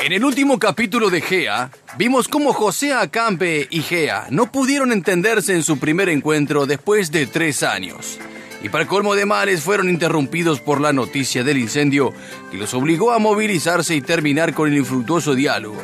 [0.00, 5.54] En el último capítulo de Gea, vimos cómo José Acampe y Gea no pudieron entenderse
[5.54, 8.16] en su primer encuentro después de tres años.
[8.62, 12.12] Y para colmo de males fueron interrumpidos por la noticia del incendio
[12.52, 15.82] que los obligó a movilizarse y terminar con el infructuoso diálogo.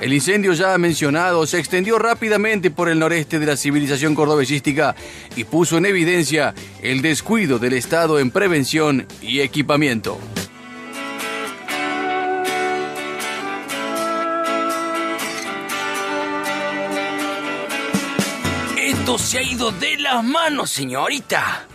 [0.00, 4.96] El incendio ya mencionado se extendió rápidamente por el noreste de la civilización cordobesística
[5.36, 10.18] y puso en evidencia el descuido del Estado en prevención y equipamiento.
[19.02, 21.66] Esto se ha ido de las manos, señorita.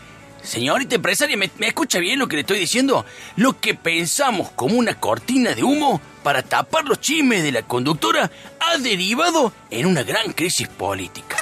[0.42, 3.06] Señorita empresaria, ¿me, escucha bien lo que le estoy diciendo?
[3.36, 8.32] Lo que pensamos como una cortina de humo para tapar los chismes de la conductora
[8.62, 11.36] ha derivado en una gran crisis política.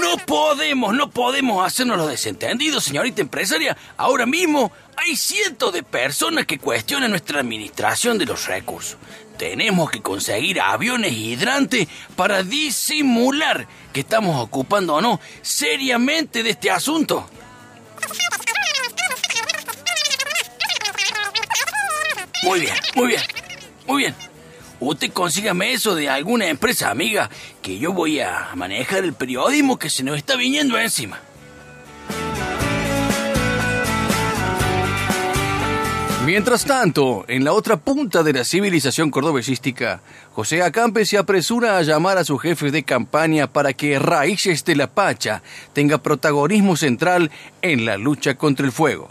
[0.00, 3.76] No podemos, no podemos hacernos los desentendidos, señorita empresaria.
[3.98, 8.96] Ahora mismo hay cientos de personas que cuestionan nuestra administración de los recursos.
[9.42, 16.70] Tenemos que conseguir aviones hidrantes para disimular que estamos ocupando o no seriamente de este
[16.70, 17.28] asunto.
[22.44, 23.22] Muy bien, muy bien,
[23.88, 24.14] muy bien.
[24.78, 27.28] Usted consígame eso de alguna empresa amiga
[27.62, 31.20] que yo voy a manejar el periodismo que se nos está viniendo encima.
[36.24, 41.82] Mientras tanto, en la otra punta de la civilización cordobesística, José Acampe se apresura a
[41.82, 45.42] llamar a su jefe de campaña para que Raíces de la Pacha
[45.72, 49.10] tenga protagonismo central en la lucha contra el fuego.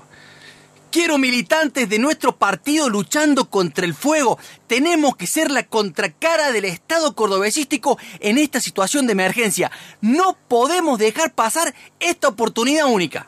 [0.90, 4.40] Quiero militantes de nuestro partido luchando contra el fuego.
[4.68, 9.70] Tenemos que ser la contracara del Estado cordobesístico en esta situación de emergencia.
[10.00, 13.28] No podemos dejar pasar esta oportunidad única.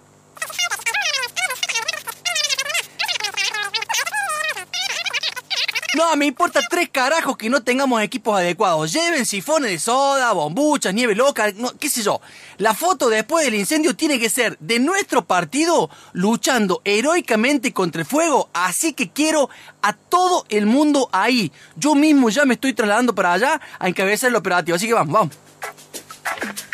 [5.96, 8.92] No, me importa tres carajos que no tengamos equipos adecuados.
[8.92, 12.20] Lleven sifones de soda, bombuchas, nieve loca, no, qué sé yo.
[12.58, 18.08] La foto después del incendio tiene que ser de nuestro partido luchando heroicamente contra el
[18.08, 18.50] fuego.
[18.54, 19.52] Así que quiero
[19.84, 21.52] a todo el mundo ahí.
[21.76, 24.75] Yo mismo ya me estoy trasladando para allá a encabezar el operativo.
[24.75, 26.72] Así que vamos, vamos.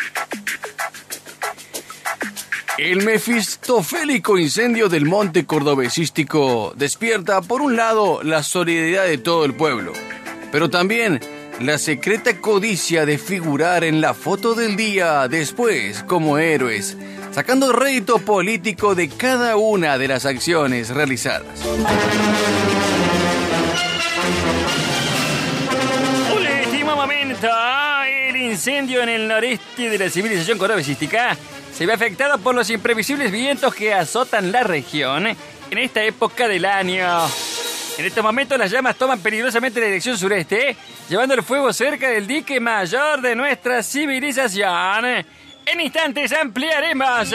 [2.78, 9.54] El mefistofélico incendio del monte cordobesístico despierta, por un lado, la solidaridad de todo el
[9.54, 9.92] pueblo,
[10.50, 11.20] pero también
[11.60, 16.96] la secreta codicia de figurar en la foto del día después como héroes,
[17.32, 21.60] sacando rédito político de cada una de las acciones realizadas.
[26.34, 27.48] Último momento.
[28.06, 31.36] El incendio en el noreste de la civilización cordobesística
[31.72, 36.64] se ve afectado por los imprevisibles vientos que azotan la región en esta época del
[36.64, 37.06] año.
[37.98, 40.76] En estos momentos las llamas toman peligrosamente la dirección sureste,
[41.08, 45.04] llevando el fuego cerca del dique mayor de nuestra civilización.
[45.66, 47.32] En instantes ampliaremos.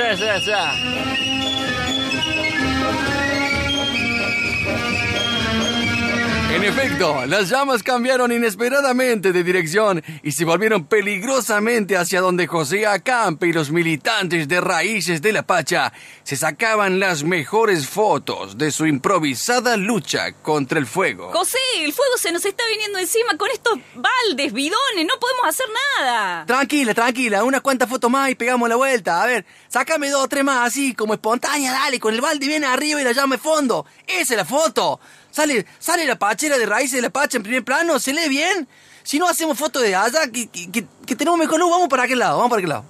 [6.55, 12.87] En efecto, las llamas cambiaron inesperadamente de dirección y se volvieron peligrosamente hacia donde José
[12.87, 15.91] Acampe y los militantes de Raíces de la Pacha
[16.23, 21.29] se sacaban las mejores fotos de su improvisada lucha contra el fuego.
[21.33, 25.65] José, el fuego se nos está viniendo encima con estos baldes, bidones, no podemos hacer
[25.99, 26.45] nada.
[26.45, 29.21] Tranquila, tranquila, unas cuantas fotos más y pegamos la vuelta.
[29.21, 32.63] A ver, sácame dos o tres más así, como espontánea, dale, con el balde bien
[32.63, 33.85] arriba y la llama de fondo.
[34.07, 35.01] Esa es la foto.
[35.35, 38.67] Sale, sale la pachera de raíces de la pacha en primer plano, ¿se lee bien?
[39.03, 42.19] Si no hacemos fotos de allá, que, que, que- tenemos mejor luz, vamos para aquel
[42.19, 42.85] lado, vamos para aquel lado.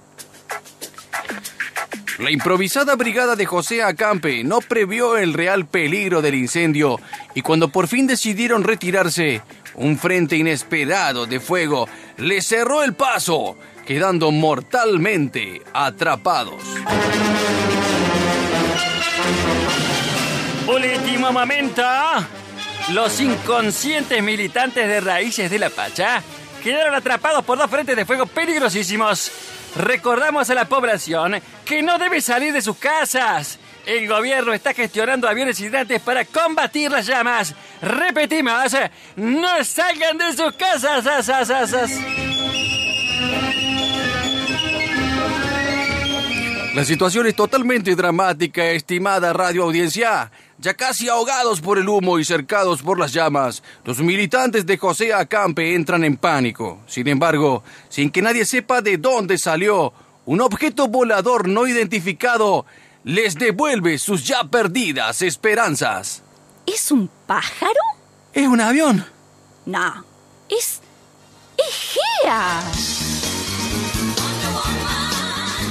[2.20, 7.00] La improvisada brigada de José Acampe no previó el real peligro del incendio
[7.34, 9.42] y cuando por fin decidieron retirarse,
[9.74, 16.62] un frente inesperado de fuego les cerró el paso, quedando mortalmente atrapados.
[20.76, 21.82] Último momento.
[22.92, 26.22] Los inconscientes militantes de Raíces de la Pacha
[26.62, 29.32] quedaron atrapados por dos frentes de fuego peligrosísimos.
[29.76, 35.26] Recordamos a la población que no debe salir de sus casas, El gobierno está gestionando
[35.26, 37.54] aviones hidrantes para combatir las llamas.
[37.80, 38.74] Repetimos,
[39.16, 41.06] no salgan de sus casas.
[41.06, 41.90] as, as.
[46.74, 50.30] La situación es totalmente dramática, estimada radio audiencia.
[50.66, 55.14] Ya casi ahogados por el humo y cercados por las llamas, los militantes de José
[55.14, 56.80] Acampe entran en pánico.
[56.88, 59.92] Sin embargo, sin que nadie sepa de dónde salió,
[60.24, 62.66] un objeto volador no identificado
[63.04, 66.24] les devuelve sus ya perdidas esperanzas.
[66.66, 67.80] ¿Es un pájaro?
[68.32, 69.06] Es un avión.
[69.66, 70.04] No.
[70.48, 70.80] Es.
[71.56, 72.60] Es Gea.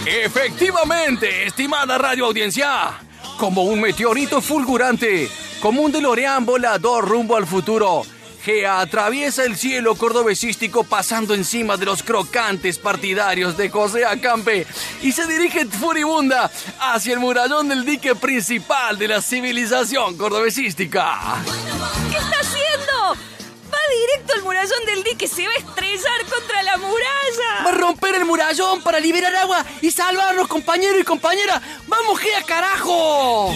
[0.06, 2.98] Efectivamente, estimada radio audiencia,
[3.38, 5.30] como un meteorito fulgurante,
[5.62, 8.04] como un DeLorean volador rumbo al futuro,
[8.46, 14.68] Gea atraviesa el cielo cordobesístico pasando encima de los crocantes partidarios de José Acampe
[15.02, 21.42] y se dirige furibunda hacia el murallón del dique principal de la civilización cordobesística.
[25.06, 27.72] Dique, se va a estrellar contra la Va a muralla.
[27.80, 31.62] romper el murallón para liberar agua y salvarnos, compañero y compañera.
[31.88, 33.54] ¡Vamos, Gea, carajo!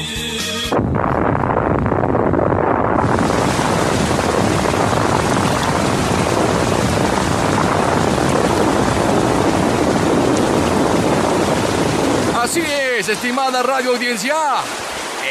[12.41, 14.35] Así es, estimada radio audiencia.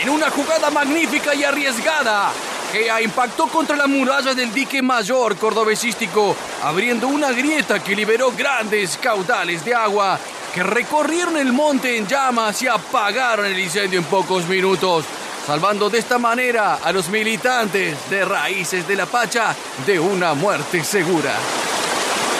[0.03, 2.31] En una jugada magnífica y arriesgada,
[2.73, 8.99] Gea impactó contra la muralla del dique mayor cordobesístico, abriendo una grieta que liberó grandes
[8.99, 10.19] caudales de agua
[10.55, 15.05] que recorrieron el monte en llamas y apagaron el incendio en pocos minutos,
[15.47, 19.55] salvando de esta manera a los militantes de Raíces de la Pacha
[19.87, 21.35] de una muerte segura.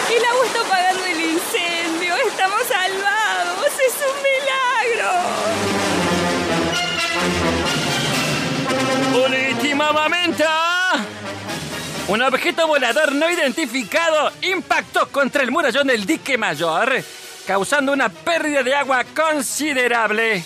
[0.09, 2.15] El agua está apagando el incendio.
[2.15, 3.18] Estamos salvados.
[9.79, 10.43] Momento.
[12.07, 17.03] Un objeto volador no identificado impactó contra el murallón del dique mayor,
[17.47, 20.43] causando una pérdida de agua considerable.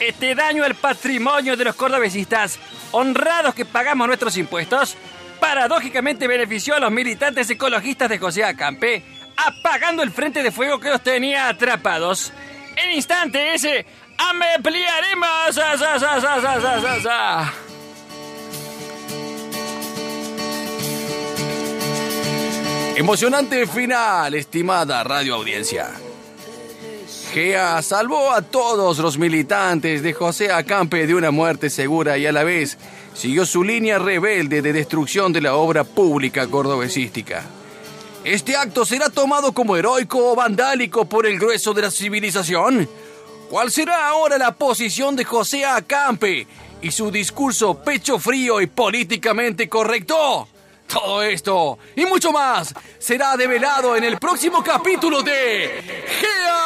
[0.00, 2.58] Este daño al patrimonio de los cordobesistas,
[2.92, 4.96] honrados que pagamos nuestros impuestos,
[5.40, 9.02] paradójicamente benefició a los militantes ecologistas de José Acampe,
[9.36, 12.32] apagando el frente de fuego que los tenía atrapados.
[12.76, 13.66] En instantes,
[14.16, 15.58] ampliaremos.
[22.96, 25.90] Emocionante final, estimada radio audiencia.
[27.32, 32.30] Gea salvó a todos los militantes de José Acampe de una muerte segura y a
[32.30, 32.78] la vez
[33.12, 37.42] siguió su línea rebelde de destrucción de la obra pública cordobesística.
[38.22, 42.88] ¿Este acto será tomado como heroico o vandálico por el grueso de la civilización?
[43.50, 46.46] ¿Cuál será ahora la posición de José Acampe
[46.80, 50.46] y su discurso pecho frío y políticamente correcto?
[50.86, 55.82] Todo esto y mucho más será develado en el próximo capítulo de
[56.20, 56.63] GEA.